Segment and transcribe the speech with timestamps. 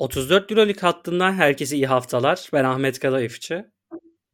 [0.00, 2.48] 34 Euroleague hattından herkese iyi haftalar.
[2.52, 3.70] Ben Ahmet Kadayıfçı.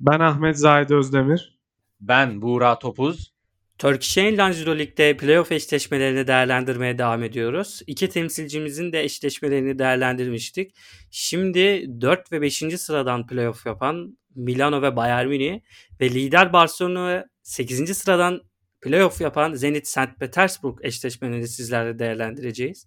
[0.00, 1.58] Ben Ahmet Zahid Özdemir.
[2.00, 3.32] Ben Buğra Topuz.
[3.78, 7.82] Turkish Airlines Euroleague'de playoff eşleşmelerini değerlendirmeye devam ediyoruz.
[7.86, 10.74] İki temsilcimizin de eşleşmelerini değerlendirmiştik.
[11.10, 12.62] Şimdi 4 ve 5.
[12.76, 15.60] sıradan playoff yapan Milano ve Bayern Münih
[16.00, 17.98] ve lider Barcelona ve 8.
[17.98, 18.40] sıradan
[18.80, 20.20] playoff yapan Zenit St.
[20.20, 22.86] Petersburg eşleşmelerini sizlerle değerlendireceğiz.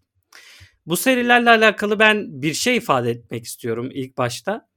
[0.90, 4.68] Bu serilerle alakalı ben bir şey ifade etmek istiyorum ilk başta.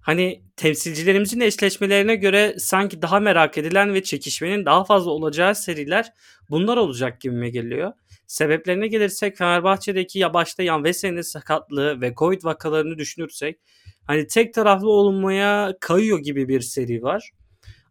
[0.00, 6.12] Hani temsilcilerimizin eşleşmelerine göre sanki daha merak edilen ve çekişmenin daha fazla olacağı seriler
[6.50, 7.92] bunlar olacak gibime geliyor.
[8.26, 13.60] Sebeplerine gelirsek Fenerbahçe'deki ya başta Yan Veseli'nin sakatlığı ve Covid vakalarını düşünürsek
[14.04, 17.30] hani tek taraflı olunmaya kayıyor gibi bir seri var.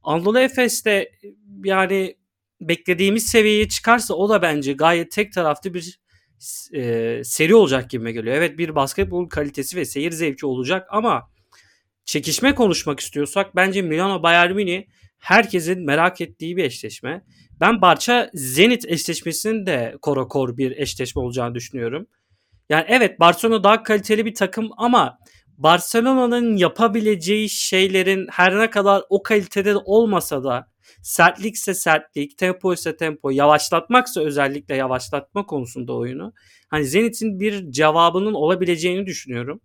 [0.04, 1.12] Anadolu Efes'te
[1.64, 2.16] yani
[2.62, 6.03] beklediğimiz seviyeye çıkarsa o da bence gayet tek taraflı bir
[6.74, 8.36] e, seri olacak gibime geliyor.
[8.36, 11.30] Evet bir basketbol kalitesi ve seyir zevki olacak ama
[12.06, 14.84] çekişme konuşmak istiyorsak bence Milano Bayern Münih
[15.20, 17.24] herkesin merak ettiği bir eşleşme.
[17.60, 22.08] Ben Barça Zenit eşleşmesinin de kora kor bir eşleşme olacağını düşünüyorum.
[22.70, 25.18] Yani evet Barcelona daha kaliteli bir takım ama
[25.58, 33.30] Barcelona'nın yapabileceği şeylerin her ne kadar o kalitede olmasa da sertlikse sertlik, tempo ise tempo,
[33.30, 36.34] yavaşlatmaksa özellikle yavaşlatma konusunda oyunu.
[36.68, 39.62] Hani Zenit'in bir cevabının olabileceğini düşünüyorum.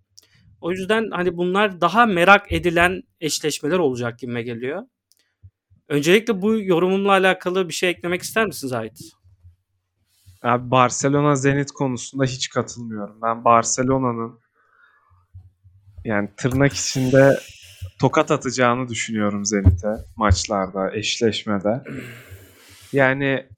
[0.61, 4.83] O yüzden hani bunlar daha merak edilen eşleşmeler olacak gibime geliyor.
[5.89, 9.01] Öncelikle bu yorumumla alakalı bir şey eklemek ister misiniz Ait?
[10.43, 13.19] Abi Barcelona Zenit konusunda hiç katılmıyorum.
[13.23, 14.41] Ben Barcelona'nın
[16.05, 17.39] yani tırnak içinde
[18.01, 21.83] tokat atacağını düşünüyorum Zenit'e maçlarda, eşleşmede.
[22.93, 23.49] Yani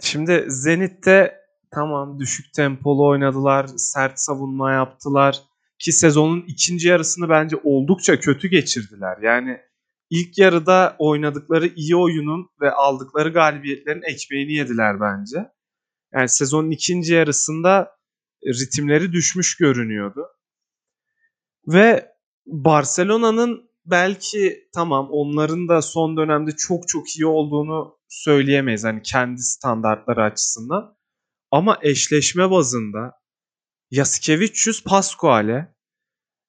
[0.00, 1.34] şimdi Zenit'te
[1.74, 5.42] tamam düşük tempolu oynadılar, sert savunma yaptılar
[5.78, 9.18] ki sezonun ikinci yarısını bence oldukça kötü geçirdiler.
[9.22, 9.60] Yani
[10.10, 15.48] ilk yarıda oynadıkları iyi oyunun ve aldıkları galibiyetlerin ekmeğini yediler bence.
[16.14, 17.96] Yani sezonun ikinci yarısında
[18.46, 20.26] ritimleri düşmüş görünüyordu.
[21.66, 22.15] Ve
[22.46, 30.22] Barcelona'nın belki tamam onların da son dönemde çok çok iyi olduğunu söyleyemeyiz hani kendi standartları
[30.22, 30.96] açısından.
[31.50, 33.12] Ama eşleşme bazında
[33.90, 35.74] Yasikevicius Pascual'e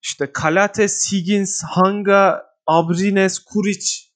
[0.03, 4.07] işte Kalates, Higgins, Hanga, Abrines, Kuric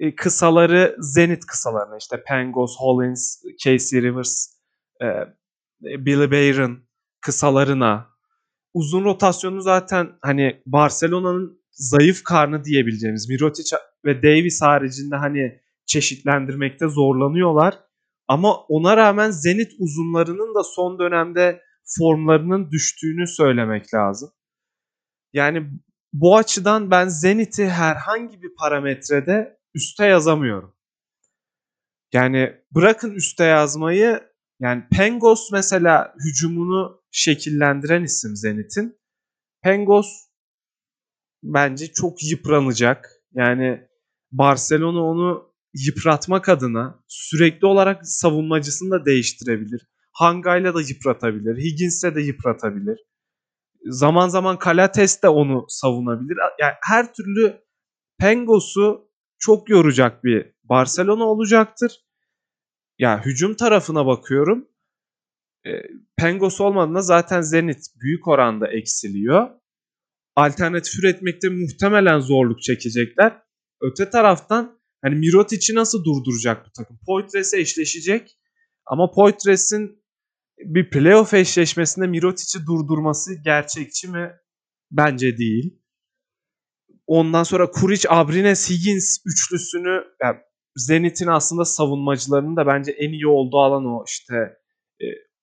[0.00, 4.46] e, kısaları Zenit kısalarına işte Pengos, Hollins, Casey Rivers,
[5.02, 5.06] e,
[5.80, 6.88] Billy Bayron
[7.20, 8.13] kısalarına
[8.74, 17.78] uzun rotasyonu zaten hani Barcelona'nın zayıf karnı diyebileceğimiz Mirotic ve Davis haricinde hani çeşitlendirmekte zorlanıyorlar.
[18.28, 21.60] Ama ona rağmen Zenit uzunlarının da son dönemde
[21.98, 24.30] formlarının düştüğünü söylemek lazım.
[25.32, 25.70] Yani
[26.12, 30.74] bu açıdan ben Zenit'i herhangi bir parametrede üste yazamıyorum.
[32.12, 34.20] Yani bırakın üste yazmayı
[34.60, 38.98] yani Pengos mesela hücumunu şekillendiren isim Zenit'in.
[39.62, 40.06] Pengos
[41.42, 43.10] bence çok yıpranacak.
[43.34, 43.88] Yani
[44.32, 49.86] Barcelona onu yıpratmak adına sürekli olarak savunmacısını da değiştirebilir.
[50.12, 51.56] Hanga'yla da yıpratabilir.
[51.56, 52.98] Higgins'le de yıpratabilir.
[53.84, 56.36] Zaman zaman Kalates de onu savunabilir.
[56.60, 57.60] Yani her türlü
[58.18, 61.92] Pengos'u çok yoracak bir Barcelona olacaktır.
[62.98, 64.68] Ya yani hücum tarafına bakıyorum.
[66.16, 69.50] Pengos olmadığında zaten Zenit büyük oranda eksiliyor.
[70.36, 73.42] Alternatif üretmekte muhtemelen zorluk çekecekler.
[73.80, 76.98] Öte taraftan hani Mirotic'i nasıl durduracak bu takım?
[77.06, 78.38] Poitres'e eşleşecek
[78.86, 80.04] ama Poitres'in
[80.58, 84.32] bir playoff eşleşmesinde Mirotic'i durdurması gerçekçi mi?
[84.90, 85.80] Bence değil.
[87.06, 90.36] Ondan sonra Kuric, Abrines, Higgins üçlüsünü yani
[90.76, 94.34] Zenit'in aslında savunmacılarının da bence en iyi olduğu alan o işte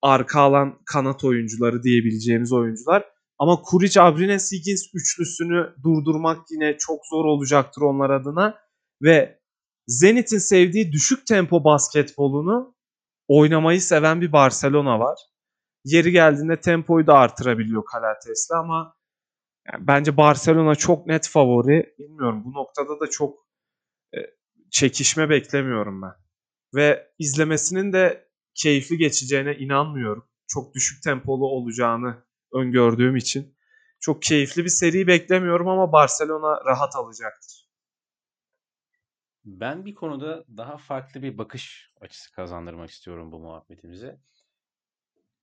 [0.02, 3.06] arka alan kanat oyuncuları diyebileceğimiz oyuncular.
[3.40, 8.58] Ama Kuric, Abrines, Higgins üçlüsünü durdurmak yine çok zor olacaktır onlar adına.
[9.02, 9.42] Ve
[9.88, 12.76] Zenit'in sevdiği düşük tempo basketbolunu
[13.28, 15.20] oynamayı seven bir Barcelona var.
[15.86, 18.96] Yeri geldiğinde tempoyu da artırabiliyor Kalates'le ama
[19.74, 21.96] yani bence Barcelona çok net favori.
[22.00, 23.48] Bilmiyorum bu noktada da çok
[24.16, 24.18] e,
[24.72, 26.14] çekişme beklemiyorum ben.
[26.76, 28.31] Ve izlemesinin de
[28.62, 30.28] keyifli geçeceğine inanmıyorum.
[30.48, 32.24] Çok düşük tempolu olacağını
[32.54, 33.56] öngördüğüm için.
[34.00, 37.70] Çok keyifli bir seri beklemiyorum ama Barcelona rahat alacaktır.
[39.46, 44.20] Ben bir konuda daha farklı bir bakış açısı kazandırmak istiyorum bu muhabbetimize.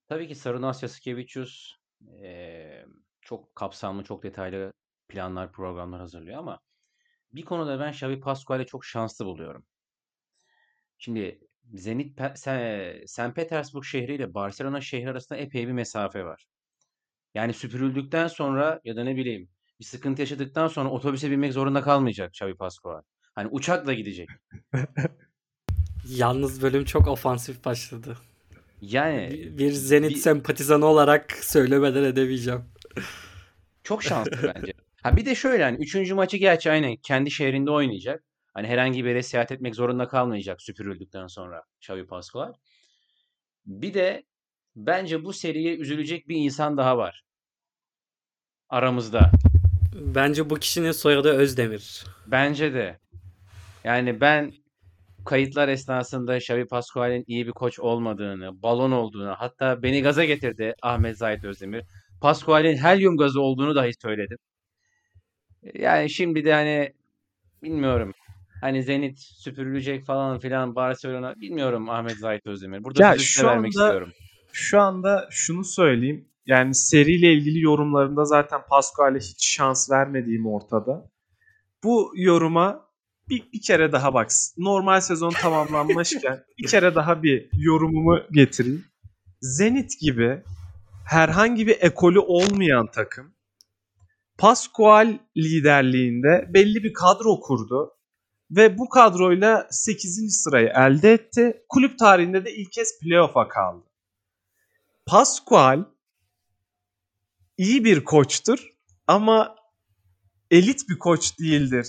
[0.08, 1.74] Tabii ki Sarınas Yasikevicius
[2.22, 2.84] e,
[3.20, 4.72] çok kapsamlı, çok detaylı
[5.08, 6.60] planlar, programlar hazırlıyor ama
[7.32, 9.66] bir konuda ben Xavi Pascual'i çok şanslı buluyorum.
[10.98, 12.20] Şimdi Zenit
[13.06, 13.34] St.
[13.34, 16.46] Petersburg şehri ile Barcelona şehri arasında epey bir mesafe var.
[17.34, 19.48] Yani süpürüldükten sonra ya da ne bileyim
[19.80, 23.02] bir sıkıntı yaşadıktan sonra otobüse binmek zorunda kalmayacak Xavi Pascual.
[23.34, 24.28] Hani uçakla gidecek.
[26.08, 28.16] Yalnız bölüm çok ofansif başladı.
[28.80, 32.64] Yani Bir, bir Zenit bir- sempatizanı olarak söylemeden edemeyeceğim.
[33.82, 34.72] çok şanslı bence.
[35.02, 38.22] Ha bir de şöyle hani üçüncü maçı gerçi aynen kendi şehrinde oynayacak.
[38.54, 42.52] Hani herhangi bir yere seyahat etmek zorunda kalmayacak süpürüldükten sonra Xavi Pascual.
[43.66, 44.22] Bir de
[44.76, 47.24] bence bu seriye üzülecek bir insan daha var.
[48.68, 49.30] Aramızda.
[49.94, 52.04] Bence bu kişinin soyadı Özdemir.
[52.26, 52.98] Bence de.
[53.84, 54.52] Yani ben
[55.24, 61.18] kayıtlar esnasında Xavi Pascual'in iyi bir koç olmadığını, balon olduğunu, hatta beni gaza getirdi Ahmet
[61.18, 61.84] Zahit Özdemir.
[62.20, 64.38] Pascual'in helyum gazı olduğunu dahi söyledim.
[65.74, 66.92] Yani şimdi de hani
[67.62, 68.12] bilmiyorum.
[68.60, 72.84] Hani Zenit süpürülecek falan filan Barcelona bilmiyorum Ahmet Zahit Özdemir.
[72.84, 74.12] Burada Ya şu vermek anda- istiyorum.
[74.52, 76.28] Şu anda şunu söyleyeyim.
[76.46, 81.10] Yani seriyle ilgili yorumlarında zaten Pascual'e hiç şans vermediğim ortada.
[81.84, 82.88] Bu yoruma
[83.28, 84.30] bir, bir kere daha bak.
[84.58, 88.84] Normal sezon tamamlanmışken bir kere daha bir yorumumu getireyim.
[89.40, 90.42] Zenit gibi
[91.06, 93.34] herhangi bir ekolü olmayan takım
[94.38, 97.90] Pascual liderliğinde belli bir kadro kurdu
[98.50, 100.42] ve bu kadroyla 8.
[100.42, 101.62] sırayı elde etti.
[101.68, 103.84] Kulüp tarihinde de ilk kez playoff'a kaldı.
[105.06, 105.84] Pascual
[107.56, 108.68] iyi bir koçtur
[109.06, 109.56] ama
[110.50, 111.86] elit bir koç değildir.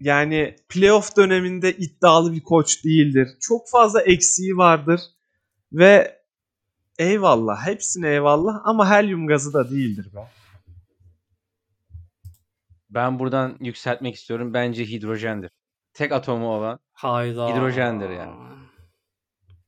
[0.00, 3.28] Yani playoff döneminde iddialı bir koç değildir.
[3.40, 5.00] Çok fazla eksiği vardır
[5.72, 6.20] ve
[6.98, 10.30] eyvallah hepsine eyvallah ama helyum gazı da değildir be.
[12.90, 14.54] Ben buradan yükseltmek istiyorum.
[14.54, 15.50] Bence hidrojendir.
[16.00, 17.48] Tek atomu olan Hayda.
[17.48, 18.32] Hidrojendir yani.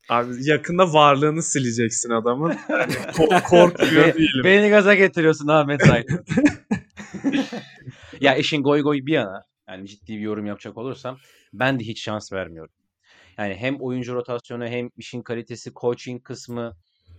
[0.09, 2.53] Abi yakında varlığını sileceksin adamın.
[3.13, 4.45] Ko- korkuyor Be- değilim.
[4.45, 6.11] Beni gaza getiriyorsun Ahmet Zahit.
[8.21, 11.19] ya işin goy goy bir yana yani ciddi bir yorum yapacak olursam
[11.53, 12.75] ben de hiç şans vermiyorum.
[13.39, 16.73] Yani hem oyuncu rotasyonu hem işin kalitesi, coaching kısmı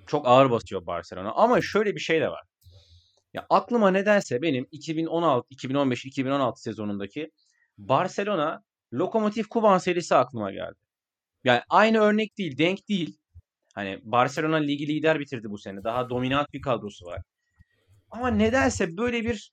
[0.07, 1.31] çok ağır basıyor Barcelona.
[1.31, 2.43] Ama şöyle bir şey de var.
[3.33, 7.31] Ya aklıma nedense benim 2016, 2015, 2016 sezonundaki
[7.77, 8.63] Barcelona
[8.93, 10.79] Lokomotiv Kuban serisi aklıma geldi.
[11.43, 13.17] Yani aynı örnek değil, denk değil.
[13.75, 15.83] Hani Barcelona ligi lider bitirdi bu sene.
[15.83, 17.21] Daha dominant bir kadrosu var.
[18.11, 19.51] Ama nedense böyle bir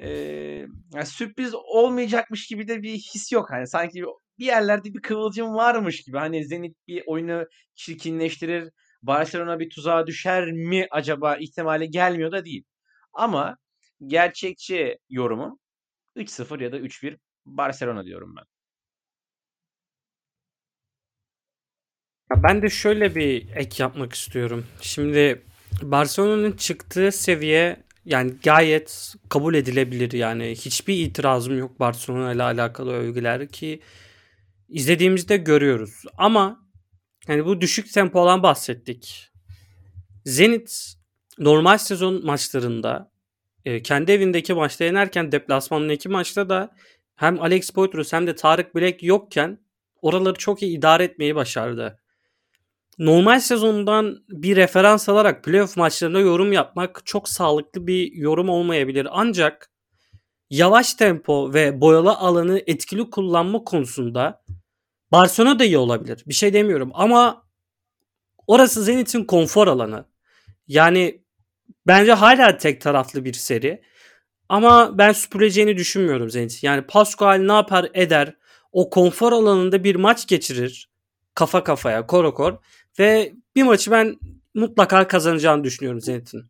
[0.00, 3.50] e, sürpriz olmayacakmış gibi de bir his yok.
[3.50, 4.02] Hani sanki
[4.38, 6.18] bir yerlerde bir kıvılcım varmış gibi.
[6.18, 8.70] Hani Zenit bir oyunu çirkinleştirir.
[9.02, 12.64] Barcelona bir tuzağa düşer mi acaba ihtimali gelmiyor da değil.
[13.12, 13.56] Ama
[14.06, 15.58] gerçekçi yorumum
[16.16, 18.44] 3-0 ya da 3-1 Barcelona diyorum ben.
[22.30, 24.66] Ya ben de şöyle bir ek yapmak istiyorum.
[24.80, 25.42] Şimdi
[25.82, 30.50] Barcelona'nın çıktığı seviye yani gayet kabul edilebilir yani.
[30.50, 33.80] Hiçbir itirazım yok Barcelona ile alakalı övgüler ki
[34.68, 36.02] izlediğimizde görüyoruz.
[36.18, 36.60] Ama
[37.26, 39.30] hani bu düşük tempodan bahsettik.
[40.24, 40.94] Zenit
[41.38, 43.12] normal sezon maçlarında
[43.64, 46.70] e, kendi evindeki maçta yenerken deplasmandaki maçta da
[47.16, 49.58] hem Alex Poitrus hem de Tarık Bilek yokken
[50.02, 52.00] oraları çok iyi idare etmeyi başardı.
[52.98, 59.08] Normal sezondan bir referans alarak playoff maçlarında yorum yapmak çok sağlıklı bir yorum olmayabilir.
[59.10, 59.70] Ancak
[60.50, 64.44] yavaş tempo ve boyalı alanı etkili kullanma konusunda
[65.12, 66.24] Barcelona da iyi olabilir.
[66.26, 67.46] Bir şey demiyorum ama
[68.46, 70.04] orası Zenit'in konfor alanı.
[70.68, 71.24] Yani
[71.86, 73.82] bence hala tek taraflı bir seri.
[74.48, 76.62] Ama ben süpüreceğini düşünmüyorum Zenit.
[76.62, 78.34] Yani Pascual ne yapar eder
[78.72, 80.90] o konfor alanında bir maç geçirir.
[81.34, 82.54] Kafa kafaya korokor
[82.98, 84.16] ve bir maçı ben
[84.54, 86.42] mutlaka kazanacağını düşünüyorum Zenit'in.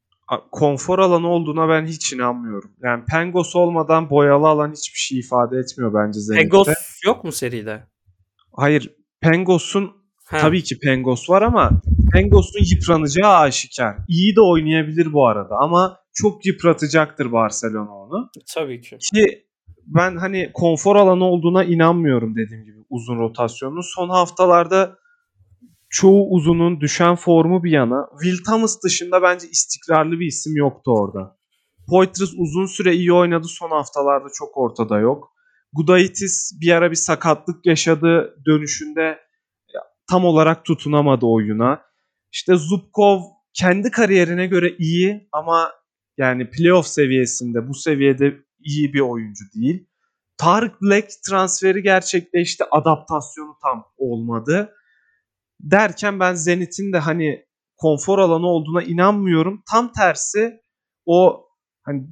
[0.53, 2.71] Konfor alanı olduğuna ben hiç inanmıyorum.
[2.83, 6.43] Yani Pengos olmadan boyalı alan hiçbir şey ifade etmiyor bence Zenit'te.
[6.43, 6.69] Pengos
[7.05, 7.83] yok mu seride?
[8.53, 8.95] Hayır.
[9.21, 9.93] Pengos'un
[10.25, 10.39] Ha.
[10.39, 11.71] tabii ki Pengos var ama
[12.13, 13.97] Pengos'un yıpranacağı aşikar.
[14.09, 18.31] İyi de oynayabilir bu arada ama çok yıpratacaktır Barcelona onu.
[18.55, 18.99] Tabii ki.
[18.99, 19.47] Ki
[19.87, 23.95] ben hani konfor alanı olduğuna inanmıyorum dediğim gibi uzun rotasyonun.
[23.95, 24.99] Son haftalarda
[25.91, 31.37] çoğu uzunun düşen formu bir yana Will Thomas dışında bence istikrarlı bir isim yoktu orada.
[31.89, 35.33] Poitras uzun süre iyi oynadı son haftalarda çok ortada yok.
[35.73, 39.19] Gudaitis bir ara bir sakatlık yaşadı dönüşünde
[40.11, 41.83] tam olarak tutunamadı oyuna.
[42.33, 43.21] İşte Zubkov
[43.55, 45.73] kendi kariyerine göre iyi ama
[46.19, 49.87] Yani playoff seviyesinde bu seviyede iyi bir oyuncu değil.
[50.37, 52.65] Tarık Black transferi gerçekleşti.
[52.71, 54.73] Adaptasyonu tam olmadı.
[55.61, 59.63] Derken ben Zenit'in de hani konfor alanı olduğuna inanmıyorum.
[59.71, 60.61] Tam tersi
[61.07, 61.47] o
[61.83, 62.07] hani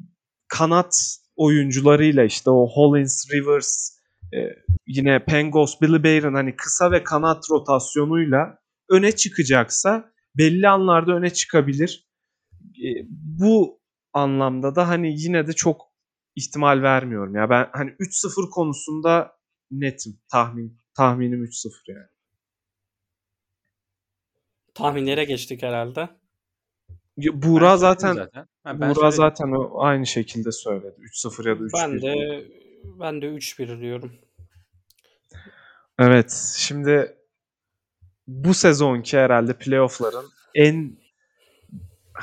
[0.48, 0.94] kanat
[1.36, 3.98] oyuncularıyla işte o Hollins, Rivers,
[4.34, 4.38] e,
[4.86, 8.58] yine Pengos, Billy Bayron hani kısa ve kanat rotasyonuyla
[8.90, 12.08] öne çıkacaksa belli anlarda öne çıkabilir.
[12.62, 13.81] E, bu
[14.12, 15.92] anlamda da hani yine de çok
[16.36, 17.34] ihtimal vermiyorum.
[17.34, 19.36] Ya ben hani 3-0 konusunda
[19.70, 20.18] netim.
[20.28, 22.06] Tahmin tahminim 3-0 yani.
[24.74, 26.08] Tahminlere geçtik herhalde.
[27.16, 28.46] Buğra zaten, zaten.
[28.64, 30.96] Ha, Buğra zaten o aynı şekilde söyledi.
[30.98, 31.70] 3-0 ya da 3-1.
[31.74, 32.44] Ben de
[32.84, 34.12] ben de 3-1 diyorum.
[35.98, 36.54] Evet.
[36.56, 37.16] Şimdi
[38.26, 41.01] bu sezonki herhalde playoff'ların en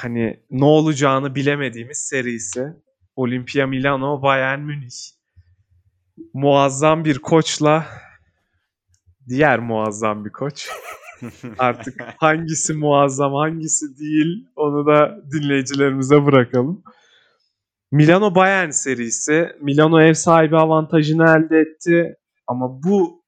[0.02, 2.74] hani ne olacağını bilemediğimiz serisi
[3.16, 4.96] Olimpia Milano Bayern Münih.
[6.34, 7.86] Muazzam bir koçla
[9.30, 10.70] diğer muazzam bir koç.
[11.58, 16.84] Artık hangisi muazzam hangisi değil onu da dinleyicilerimize bırakalım.
[17.92, 19.50] Milano Bayern serisi.
[19.62, 22.16] Milano ev sahibi avantajını elde etti.
[22.48, 23.24] Ama bu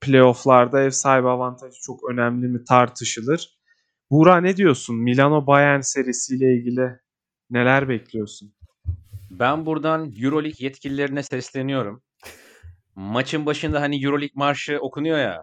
[0.00, 3.55] playofflarda ev sahibi avantajı çok önemli mi tartışılır.
[4.10, 4.96] Buğra ne diyorsun?
[4.96, 6.98] Milano Bayern serisiyle ilgili
[7.50, 8.54] neler bekliyorsun?
[9.30, 12.02] Ben buradan Euroleague yetkililerine sesleniyorum.
[12.94, 15.42] Maçın başında hani Euroleague marşı okunuyor ya.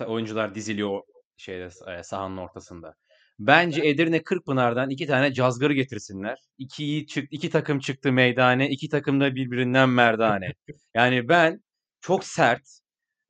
[0.00, 1.02] E, oyuncular diziliyor
[1.36, 1.68] şeyde
[1.98, 2.94] e, sahanın ortasında.
[3.38, 6.38] Bence Edirne Kırkpınar'dan iki tane cazgırı getirsinler.
[6.58, 10.52] İki, çık, iki takım çıktı meydane, iki takım da birbirinden merdane.
[10.94, 11.60] Yani ben
[12.00, 12.62] çok sert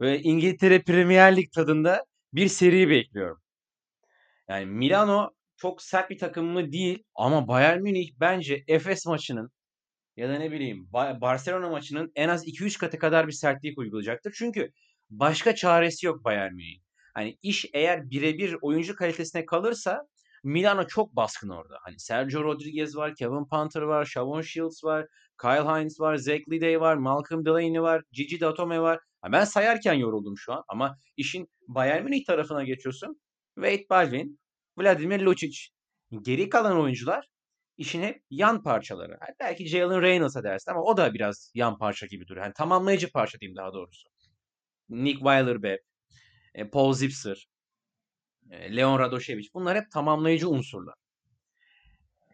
[0.00, 3.40] ve İngiltere Premier Lig tadında bir seri bekliyorum.
[4.48, 9.50] Yani Milano çok sert bir takım mı değil ama Bayern Münih bence Efes maçının
[10.16, 10.88] ya da ne bileyim
[11.20, 14.34] Barcelona maçının en az 2-3 katı kadar bir sertlik uygulayacaktır.
[14.38, 14.70] Çünkü
[15.10, 16.80] başka çaresi yok Bayern Münih.
[17.14, 20.06] Hani iş eğer birebir oyuncu kalitesine kalırsa
[20.44, 21.78] Milano çok baskın orada.
[21.82, 25.06] Hani Sergio Rodriguez var, Kevin Panther var, Shavon Shields var,
[25.40, 29.00] Kyle Hines var, Zach Lidey var, Malcolm Delaney var, Gigi Datome var.
[29.32, 33.20] Ben sayarken yoruldum şu an ama işin Bayern Münih tarafına geçiyorsun.
[33.56, 34.40] Wade Baldwin,
[34.78, 35.68] Vladimir Lucic.
[36.22, 37.26] Geri kalan oyuncular
[37.76, 39.10] işin hep yan parçaları.
[39.10, 42.44] Yani belki Jalen Reynolds'a dersin ama o da biraz yan parça gibi duruyor.
[42.44, 44.08] Yani tamamlayıcı parça diyeyim daha doğrusu.
[44.88, 45.78] Nick Weiler-Beck,
[46.54, 47.48] e, Paul Zipser,
[48.50, 50.94] e, Leon Radošević bunlar hep tamamlayıcı unsurlar.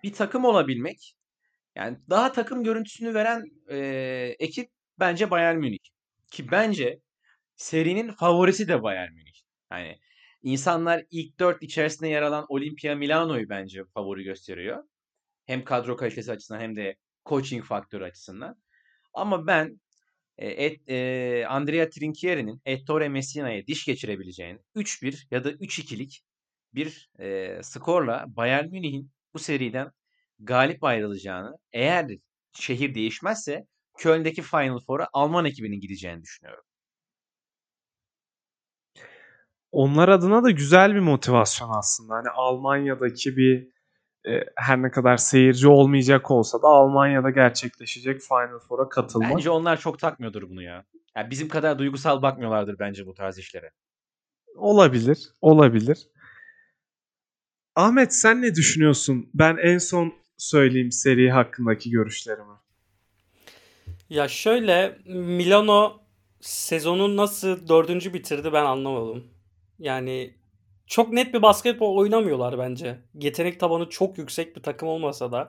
[0.02, 1.14] Bir takım olabilmek
[1.76, 3.76] yani daha takım görüntüsünü veren e,
[4.38, 5.78] ekip bence Bayern Münih.
[6.32, 7.00] Ki bence
[7.56, 9.42] serinin favorisi de Bayern Münih.
[9.72, 9.98] Yani
[10.42, 14.84] insanlar ilk dört içerisinde yer alan Olimpia Milano'yu bence favori gösteriyor.
[15.46, 16.96] Hem kadro kalitesi açısından hem de
[17.26, 18.62] coaching faktörü açısından.
[19.14, 19.80] Ama ben
[20.38, 26.24] e, e, Andrea Trinchieri'nin Ettore Messina'ya diş geçirebileceğini 3-1 ya da 3-2'lik
[26.74, 29.90] bir e, skorla Bayern Münih'in bu seriden
[30.38, 32.10] galip ayrılacağını eğer
[32.52, 33.66] şehir değişmezse
[33.98, 36.64] Köln'deki Final Four'a Alman ekibinin gideceğini düşünüyorum.
[39.72, 42.14] Onlar adına da güzel bir motivasyon aslında.
[42.14, 43.68] Hani Almanya'daki bir
[44.26, 49.30] e, her ne kadar seyirci olmayacak olsa da Almanya'da gerçekleşecek Final Four'a katılmak.
[49.30, 50.84] Bence onlar çok takmıyordur bunu ya.
[51.16, 53.70] Yani bizim kadar duygusal bakmıyorlardır bence bu tarz işlere.
[54.56, 56.08] Olabilir, olabilir.
[57.76, 59.30] Ahmet sen ne düşünüyorsun?
[59.34, 62.54] Ben en son söyleyeyim seri hakkındaki görüşlerimi.
[64.10, 66.00] Ya şöyle Milano
[66.40, 69.24] sezonu nasıl dördüncü bitirdi ben anlamadım.
[69.82, 70.34] Yani
[70.86, 72.98] çok net bir basketbol oynamıyorlar bence.
[73.14, 75.48] Yetenek tabanı çok yüksek bir takım olmasa da.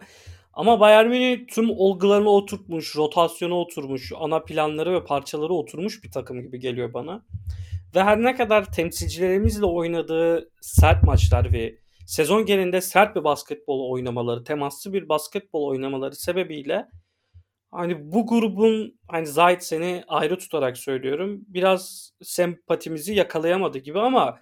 [0.54, 6.42] Ama Bayern Münih tüm olgularını oturtmuş, rotasyonu oturmuş, ana planları ve parçaları oturmuş bir takım
[6.42, 7.26] gibi geliyor bana.
[7.96, 11.76] Ve her ne kadar temsilcilerimizle oynadığı sert maçlar ve
[12.06, 16.88] sezon genelinde sert bir basketbol oynamaları, temaslı bir basketbol oynamaları sebebiyle
[17.74, 21.42] hani bu grubun hani Zayt seni ayrı tutarak söylüyorum.
[21.48, 24.40] Biraz sempatimizi yakalayamadı gibi ama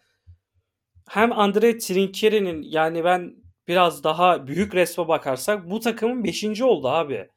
[1.10, 3.36] hem Andre Trinchieri'nin yani ben
[3.68, 6.62] biraz daha büyük resme bakarsak bu takımın 5.
[6.62, 7.30] oldu abi.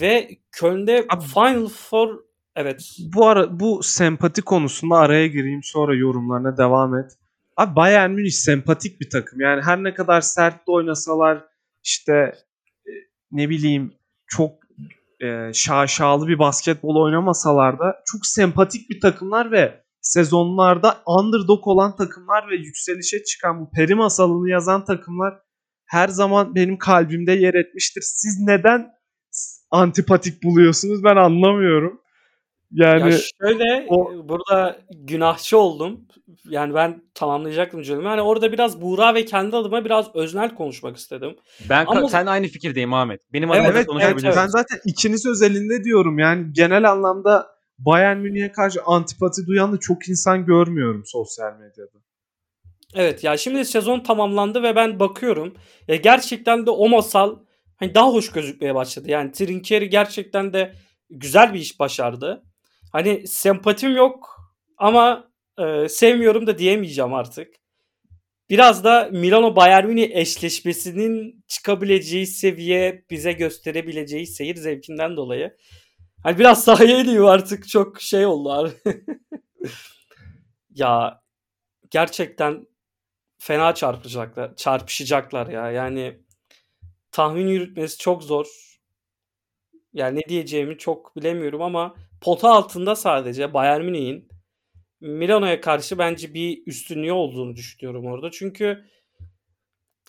[0.00, 2.18] Ve Köln'de abi, Final Four
[2.56, 2.96] evet.
[3.14, 7.12] Bu ara bu sempati konusunda araya gireyim sonra yorumlarına devam et.
[7.56, 9.40] Abi Bayern Münih sempatik bir takım.
[9.40, 11.44] Yani her ne kadar sert de oynasalar
[11.84, 12.32] işte
[12.86, 12.90] e,
[13.32, 13.94] ne bileyim
[14.26, 14.63] çok
[15.20, 22.50] e, şaşalı bir basketbol oynamasalar da çok sempatik bir takımlar ve sezonlarda underdog olan takımlar
[22.50, 25.34] ve yükselişe çıkan bu peri masalını yazan takımlar
[25.86, 28.02] her zaman benim kalbimde yer etmiştir.
[28.06, 28.90] Siz neden
[29.70, 32.00] antipatik buluyorsunuz ben anlamıyorum.
[32.72, 36.00] Yani Ya şöyle o- e, burada günahçı oldum.
[36.48, 38.08] Yani ben tamamlayacaktım cümlemi.
[38.08, 41.36] Hani orada biraz Buğra ve kendi adıma biraz öznel konuşmak istedim.
[41.70, 43.20] Ben Ama- sen aynı fikirdeyim Ahmet.
[43.32, 44.40] Benim adıma Evet, da Evet, evet, konuşabilirsin.
[44.42, 46.18] ben zaten ikiniz özelinde diyorum.
[46.18, 47.46] Yani genel anlamda
[47.78, 51.98] Bayern Münih'e karşı antipati duyan da çok insan görmüyorum sosyal medyada.
[52.94, 55.54] Evet ya şimdi sezon tamamlandı ve ben bakıyorum.
[55.88, 57.36] Ya gerçekten de o masal
[57.76, 59.10] hani daha hoş gözükmeye başladı.
[59.10, 60.74] Yani Trinkieri gerçekten de
[61.10, 62.42] güzel bir iş başardı.
[62.94, 64.40] Hani sempatim yok
[64.78, 67.54] ama e, sevmiyorum da diyemeyeceğim artık.
[68.50, 75.56] Biraz da Milano Bayern Münih eşleşmesinin çıkabileceği seviye bize gösterebileceği seyir zevkinden dolayı.
[76.22, 78.72] Hani biraz sahaya iniyor artık çok şey oldu
[80.74, 81.22] ya
[81.90, 82.66] gerçekten
[83.38, 85.70] fena çarpacaklar, çarpışacaklar ya.
[85.70, 86.18] Yani
[87.12, 88.46] tahmin yürütmesi çok zor.
[89.92, 91.94] Yani ne diyeceğimi çok bilemiyorum ama
[92.24, 94.28] pota altında sadece Bayern Münih'in
[95.00, 98.30] Milano'ya karşı bence bir üstünlüğü olduğunu düşünüyorum orada.
[98.30, 98.84] Çünkü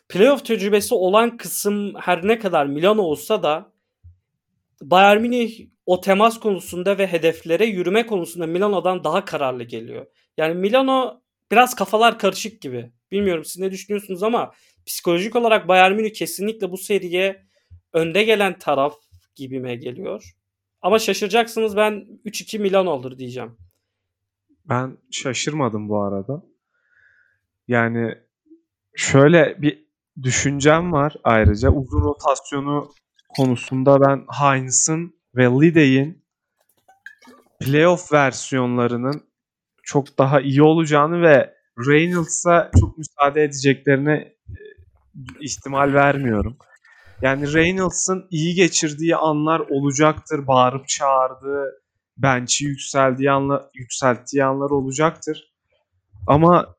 [0.10, 3.74] playoff tecrübesi olan kısım her ne kadar Milano olsa da
[4.82, 10.06] Bayern Münih o temas konusunda ve hedeflere yürüme konusunda Milano'dan daha kararlı geliyor.
[10.38, 12.92] Yani Milano biraz kafalar karışık gibi.
[13.12, 14.52] Bilmiyorum siz ne düşünüyorsunuz ama
[14.86, 17.46] psikolojik olarak Bayern Münih kesinlikle bu seriye
[17.94, 18.94] önde gelen taraf
[19.36, 20.36] gibime geliyor.
[20.86, 23.58] Ama şaşıracaksınız ben 3-2 Milano olur diyeceğim.
[24.66, 26.44] Ben şaşırmadım bu arada.
[27.68, 28.16] Yani
[28.96, 29.86] şöyle bir
[30.24, 31.70] düşüncem var ayrıca.
[31.70, 32.92] Uzun rotasyonu
[33.38, 36.24] konusunda ben Heinz'ın ve Lidey'in
[37.60, 39.24] playoff versiyonlarının
[39.84, 41.56] çok daha iyi olacağını ve
[41.88, 44.36] Reynolds'a çok müsaade edeceklerine e,
[45.40, 46.58] ihtimal vermiyorum.
[47.22, 50.48] Yani Reynolds'ın iyi geçirdiği anlar olacaktır.
[50.48, 51.82] Bağırıp çağırdığı,
[52.18, 55.54] bench'i yükseldiği anlar, yükselttiği anlar olacaktır.
[56.28, 56.76] Ama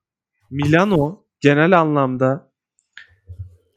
[0.51, 2.53] Milano genel anlamda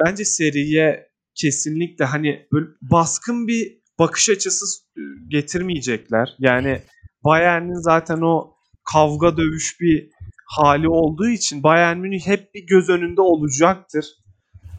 [0.05, 4.65] bence seriye kesinlikle hani böyle baskın bir bakış açısı
[4.97, 6.35] e, getirmeyecekler.
[6.39, 6.81] Yani
[7.23, 8.55] Bayern'in zaten o
[8.93, 10.09] kavga dövüş bir
[10.45, 14.05] hali olduğu için Bayern Münih hep bir göz önünde olacaktır.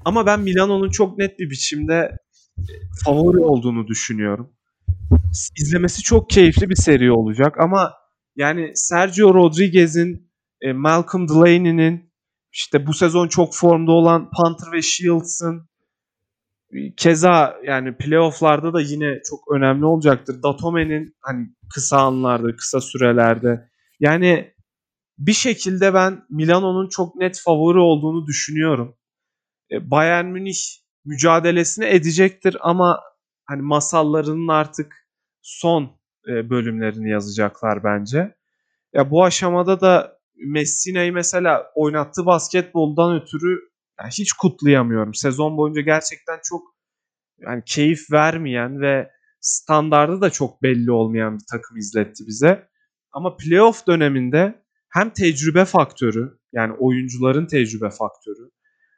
[0.05, 2.19] Ama ben Milano'nun çok net bir biçimde
[2.59, 2.73] e,
[3.05, 4.53] favori olduğunu düşünüyorum.
[5.57, 7.93] İzlemesi çok keyifli bir seri olacak ama
[8.37, 12.13] yani Sergio Rodriguez'in, e, Malcolm Delaney'nin,
[12.53, 15.69] işte bu sezon çok formda olan Panther ve Shields'ın
[16.73, 20.43] e, keza yani playoff'larda da yine çok önemli olacaktır.
[20.43, 24.55] Datome'nin hani kısa anlarda, kısa sürelerde yani
[25.19, 28.97] bir şekilde ben Milano'nun çok net favori olduğunu düşünüyorum.
[29.73, 33.01] E, Bayern Münih mücadelesini edecektir ama
[33.47, 35.07] hani masallarının artık
[35.43, 38.35] son e, bölümlerini yazacaklar bence.
[38.93, 43.59] Ya bu aşamada da Messi'neyi mesela oynattığı basketboldan ötürü
[44.01, 45.15] yani hiç kutlayamıyorum.
[45.15, 46.63] Sezon boyunca gerçekten çok
[47.39, 52.69] yani keyif vermeyen ve standardı da çok belli olmayan bir takım izletti bize.
[53.13, 58.51] Ama playoff döneminde hem tecrübe faktörü yani oyuncuların tecrübe faktörü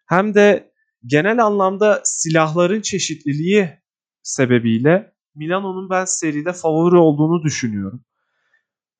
[0.07, 0.73] hem de
[1.07, 3.83] genel anlamda silahların çeşitliliği
[4.23, 8.05] sebebiyle Milano'nun ben seride favori olduğunu düşünüyorum.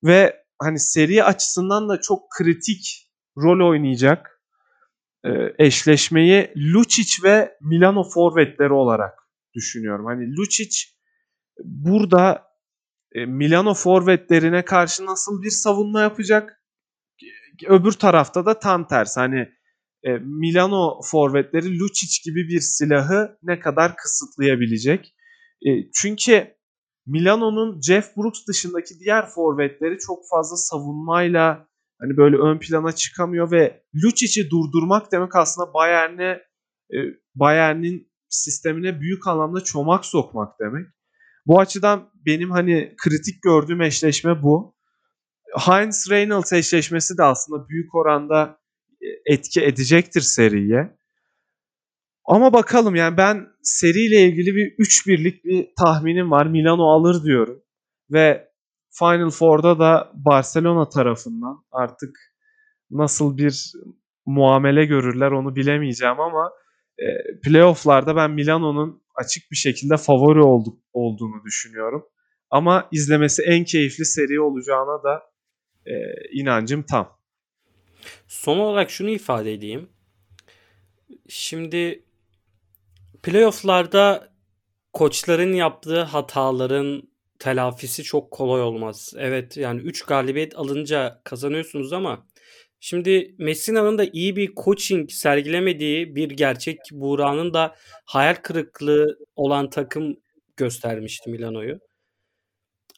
[0.05, 4.43] Ve hani seri açısından da çok kritik rol oynayacak
[5.25, 9.19] e, eşleşmeyi Lucic ve Milano forvetleri olarak
[9.55, 10.07] düşünüyorum.
[10.07, 10.77] Hani Lucic
[11.65, 12.53] burada
[13.13, 16.63] e, Milano forvetlerine karşı nasıl bir savunma yapacak?
[17.67, 19.21] Öbür tarafta da tam tersi.
[19.21, 19.49] Hani
[20.05, 25.15] e, Milano forvetleri Lucic gibi bir silahı ne kadar kısıtlayabilecek?
[25.67, 26.55] E, çünkü
[27.07, 31.69] Milano'nun Jeff Brooks dışındaki diğer forvetleri çok fazla savunmayla
[32.01, 36.43] hani böyle ön plana çıkamıyor ve Lucic'i durdurmak demek aslında Bayern'e
[36.95, 36.99] e,
[37.35, 40.87] Bayern'in sistemine büyük anlamda çomak sokmak demek.
[41.47, 44.77] Bu açıdan benim hani kritik gördüğüm eşleşme bu.
[45.59, 48.62] Heinz Reynolds eşleşmesi de aslında büyük oranda
[49.27, 50.97] etki edecektir seriye.
[52.25, 56.47] Ama bakalım yani ben seriyle ilgili bir 3-1'lik bir tahminim var.
[56.47, 57.63] Milano alır diyorum.
[58.11, 58.49] Ve
[58.99, 62.19] Final Four'da da Barcelona tarafından artık
[62.91, 63.73] nasıl bir
[64.27, 66.53] muamele görürler onu bilemeyeceğim ama
[66.99, 67.07] e,
[67.45, 72.05] playoff'larda ben Milano'nun açık bir şekilde favori olduk, olduğunu düşünüyorum.
[72.51, 75.23] Ama izlemesi en keyifli seri olacağına da
[75.87, 75.93] e,
[76.33, 77.22] inancım tam.
[78.29, 79.89] Son olarak şunu ifade edeyim.
[81.29, 82.05] Şimdi
[83.23, 84.33] playoff'larda
[84.93, 87.03] koçların yaptığı hataların
[87.39, 89.15] telafisi çok kolay olmaz.
[89.17, 92.27] Evet yani 3 galibiyet alınca kazanıyorsunuz ama
[92.81, 100.17] şimdi Messina'nın da iyi bir coaching sergilemediği bir gerçek Buğra'nın da hayal kırıklığı olan takım
[100.57, 101.81] göstermişti Milano'yu.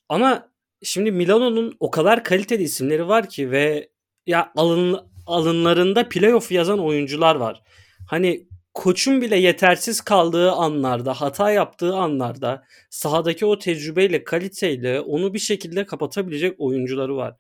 [0.09, 0.51] Ama
[0.83, 3.94] şimdi Milano'nun o kadar kaliteli isimleri var ki ve
[4.27, 7.63] ya alın alınlarında playoff yazan oyuncular var.
[8.09, 15.39] Hani koçun bile yetersiz kaldığı anlarda, hata yaptığı anlarda sahadaki o tecrübeyle, kaliteyle onu bir
[15.39, 17.37] şekilde kapatabilecek oyuncuları var.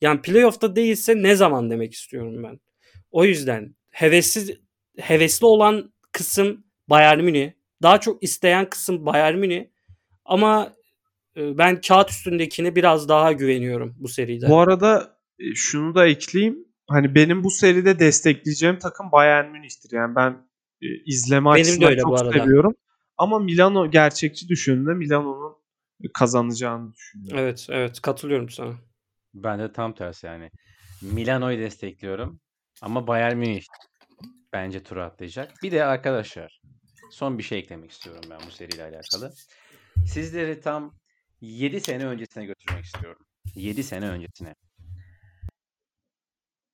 [0.00, 2.60] Yani playoff'ta değilse ne zaman demek istiyorum ben.
[3.10, 4.50] O yüzden hevessiz
[4.98, 7.50] hevesli olan kısım Bayern Münih.
[7.82, 9.64] Daha çok isteyen kısım Bayern Münih.
[10.24, 10.72] Ama
[11.36, 14.48] e, ben kağıt üstündekine biraz daha güveniyorum bu seride.
[14.48, 15.17] Bu arada
[15.54, 16.64] şunu da ekleyeyim.
[16.88, 19.96] Hani benim bu seride destekleyeceğim takım Bayern Münih'tir.
[19.96, 20.30] Yani ben
[20.82, 22.32] e, izleme Benim de açısından çok arada.
[22.32, 22.74] seviyorum.
[23.16, 25.56] Ama Milano gerçekçi düşündüğümde Milano'nun
[26.14, 27.38] kazanacağını düşünüyorum.
[27.38, 28.74] Evet, evet katılıyorum sana.
[29.34, 30.50] Ben de tam tersi yani.
[31.02, 32.40] Milano'yu destekliyorum.
[32.82, 33.62] Ama Bayern Münih
[34.52, 35.52] bence tura atlayacak.
[35.62, 36.60] Bir de arkadaşlar
[37.10, 39.32] son bir şey eklemek istiyorum ben bu seriyle alakalı.
[40.06, 40.94] Sizleri tam
[41.40, 43.26] 7 sene öncesine götürmek istiyorum.
[43.54, 44.54] 7 sene öncesine.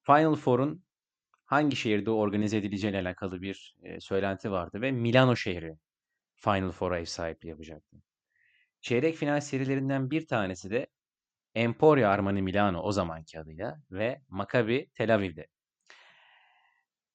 [0.07, 0.85] Final Four'un
[1.45, 5.79] hangi şehirde organize edileceğiyle alakalı bir e, söylenti vardı ve Milano şehri
[6.37, 7.97] Final Four'a ev sahipliği yapacaktı.
[8.81, 10.87] Çeyrek final serilerinden bir tanesi de
[11.55, 15.47] Emporia Armani Milano o zamanki adıyla ve Maccabi Tel Aviv'de.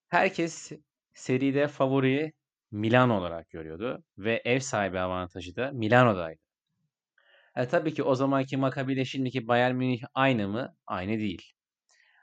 [0.08, 0.71] Herkes
[1.13, 2.34] seride favoriyi
[2.71, 6.39] Milano olarak görüyordu ve ev sahibi avantajı da Milano'daydı.
[7.56, 10.75] E, tabii ki o zamanki Maccabi ile şimdiki Bayern Münih aynı mı?
[10.88, 11.54] Aynı değil.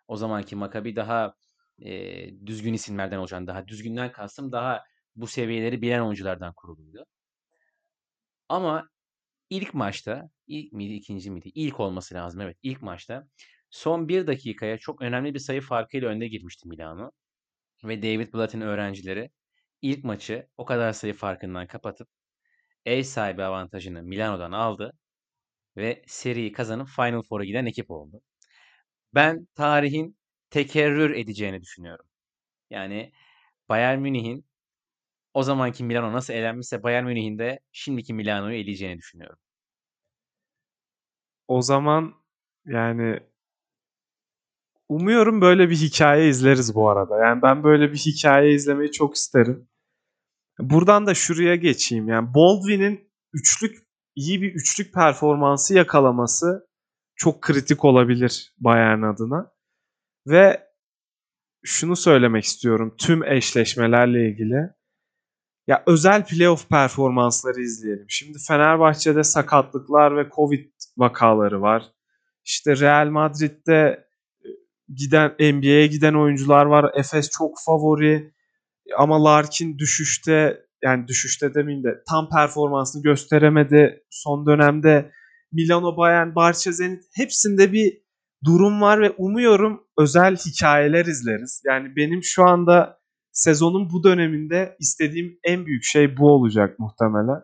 [0.09, 1.35] O zamanki Maccabi daha
[1.79, 4.83] e, düzgün isimlerden oluşan, daha düzgünden kastım daha
[5.17, 7.07] bu seviyeleri bilen oyunculardan kuruluydu.
[8.49, 8.89] Ama
[9.51, 11.51] ilk maçta, ilk miydi, ikinci miydi?
[11.55, 12.59] İlk olması lazım evet.
[12.63, 13.29] İlk maçta
[13.71, 17.11] son bir dakikaya çok önemli bir sayı farkıyla önde girmişti Milano.
[17.85, 19.31] Ve David Blatt'in öğrencileri
[19.83, 22.09] ilk maçı o kadar sayı farkından kapatıp
[22.87, 24.93] ev sahibi avantajını Milano'dan aldı
[25.77, 28.23] ve seriyi kazanıp Final Four'a giden ekip oldu.
[29.15, 30.17] Ben tarihin
[30.51, 32.07] tekerrür edeceğini düşünüyorum.
[32.71, 33.13] Yani
[33.69, 34.47] Bayern Münih'in
[35.35, 39.39] o zamanki Milano nasıl elenmişse Bayern Münih'in de şimdiki Milano'yu eleyeceğini düşünüyorum.
[41.49, 42.15] O zaman
[42.67, 43.21] yani
[44.89, 47.19] umuyorum böyle bir hikaye izleriz bu arada.
[47.19, 49.69] Yani ben böyle bir hikaye izlemeyi çok isterim.
[50.59, 52.09] Buradan da şuraya geçeyim.
[52.09, 56.69] Yani Baldwin'in üçlük iyi bir üçlük performansı yakalaması
[57.17, 59.53] çok kritik olabilir Bayern adına.
[60.27, 60.67] Ve
[61.65, 64.71] şunu söylemek istiyorum tüm eşleşmelerle ilgili.
[65.67, 68.07] Ya özel playoff performansları izleyelim.
[68.09, 71.83] Şimdi Fenerbahçe'de sakatlıklar ve Covid vakaları var.
[72.45, 74.07] İşte Real Madrid'de
[74.45, 74.49] e,
[74.95, 76.91] giden NBA'ye giden oyuncular var.
[76.95, 78.33] Efes çok favori
[78.97, 85.13] ama Larkin düşüşte yani düşüşte demeyeyim de tam performansını gösteremedi son dönemde.
[85.57, 88.03] Milano, Bayern, Barça, Zenit hepsinde bir
[88.45, 91.63] durum var ve umuyorum özel hikayeler izleriz.
[91.67, 93.01] Yani benim şu anda
[93.33, 97.43] sezonun bu döneminde istediğim en büyük şey bu olacak muhtemelen.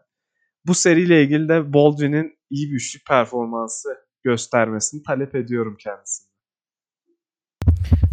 [0.66, 3.88] Bu seriyle ilgili de Baldwin'in iyi bir üçlük performansı
[4.24, 6.28] göstermesini talep ediyorum kendisine.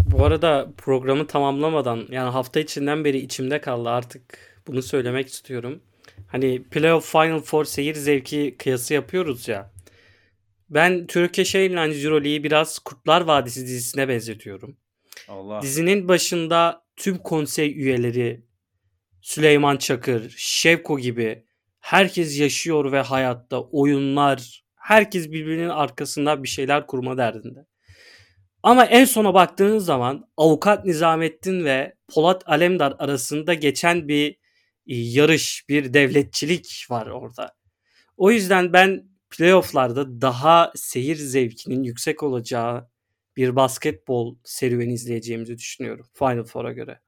[0.06, 5.82] Bu arada programı tamamlamadan yani hafta içinden beri içimde kaldı artık bunu söylemek istiyorum.
[6.28, 9.72] Hani Playoff Final Four seyir zevki kıyası yapıyoruz ya.
[10.70, 14.78] Ben Turkish Airlines Euroleague'i biraz Kurtlar Vadisi dizisine benzetiyorum.
[15.28, 15.62] Allah.
[15.62, 18.46] Dizinin başında tüm konsey üyeleri
[19.22, 21.46] Süleyman Çakır, Şevko gibi
[21.80, 27.66] herkes yaşıyor ve hayatta oyunlar, herkes birbirinin arkasında bir şeyler kurma derdinde.
[28.64, 34.32] Ama en sona baktığınız zaman Avukat Nizamettin ve Polat Alemdar arasında geçen bir
[34.88, 37.56] e, yarış, bir devletçilik var orada.
[38.18, 42.90] O yüzden ben playofflarda daha seyir zevkinin yüksek olacağı
[43.38, 47.02] bir basketbol serüveni izleyeceğimizi düşünüyorum Final Four'a göre.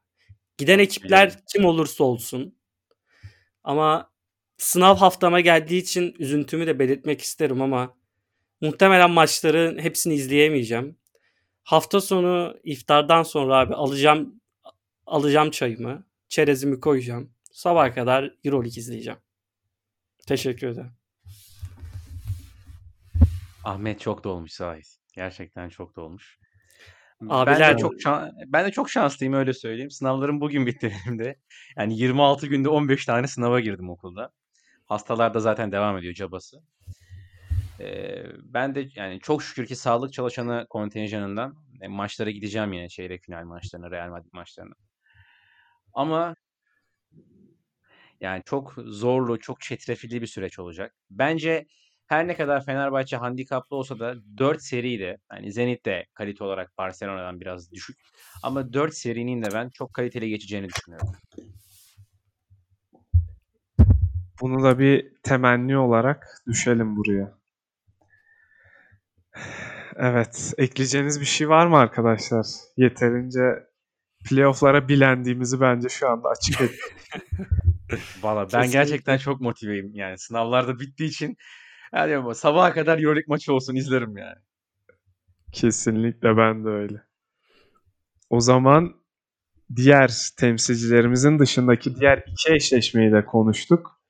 [0.58, 2.56] Giden ekipler kim olursa olsun
[3.64, 4.12] ama
[4.58, 7.98] sınav haftama geldiği için üzüntümü de belirtmek isterim ama
[8.62, 10.98] muhtemelen maçların hepsini izleyemeyeceğim.
[11.64, 14.42] Hafta sonu iftardan sonra abi alacağım
[15.06, 17.34] alacağım çayımı, çerezimi koyacağım.
[17.52, 19.20] Sabah kadar Euroleague izleyeceğim.
[20.28, 21.01] Teşekkür ederim.
[23.64, 24.82] Ahmet çok dolmuş sahi.
[25.14, 26.40] Gerçekten çok dolmuş.
[27.22, 29.92] Ben Abiler de çok şan- ben de çok şanslıyım öyle söyleyeyim.
[29.92, 31.36] Sınavlarım bugün bitti benim de.
[31.78, 34.32] Yani 26 günde 15 tane sınava girdim okulda.
[34.86, 36.62] Hastalar da zaten devam ediyor cabası.
[37.80, 43.24] Ee, ben de yani çok şükür ki sağlık çalışanı kontenjanından e, maçlara gideceğim yine çeyrek
[43.24, 44.74] final maçlarına, Real Madrid maçlarına.
[45.94, 46.36] Ama
[48.22, 50.96] yani çok zorlu, çok çetrefilli bir süreç olacak.
[51.10, 51.66] Bence
[52.12, 56.78] her ne kadar Fenerbahçe handikaplı olsa da 4 seri de hani Zenit de kalite olarak
[56.78, 57.98] Barcelona'dan biraz düşük.
[58.44, 61.08] Ama 4 serinin de ben çok kaliteli geçeceğini düşünüyorum.
[64.42, 67.38] Bunu da bir temenni olarak düşelim buraya.
[69.96, 70.54] Evet.
[70.58, 72.46] Ekleyeceğiniz bir şey var mı arkadaşlar?
[72.78, 73.42] Yeterince
[74.30, 76.80] playoff'lara bilendiğimizi bence şu anda açık ettik.
[78.24, 78.72] Valla ben Kesinlikle.
[78.72, 79.92] gerçekten çok motiveyim.
[79.94, 81.38] Yani sınavlar da bittiği için
[81.94, 84.40] yani ama sabaha kadar Euroleague maçı olsun izlerim yani.
[85.52, 87.04] Kesinlikle ben de öyle.
[88.30, 88.96] O zaman
[89.76, 94.02] diğer temsilcilerimizin dışındaki diğer iki eşleşmeyi de konuştuk.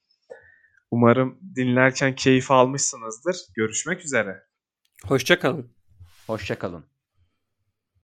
[0.91, 3.36] Umarım dinlerken keyif almışsınızdır.
[3.56, 4.44] Görüşmek üzere.
[5.06, 5.72] Hoşça kalın.
[6.28, 6.90] Hoşça kalın.